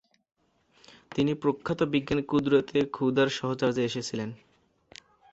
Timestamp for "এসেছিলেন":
3.83-4.29